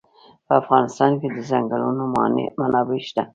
په 0.47 0.53
افغانستان 0.61 1.11
کې 1.19 1.27
د 1.35 1.37
ځنګلونه 1.49 2.03
منابع 2.59 2.99
شته. 3.07 3.23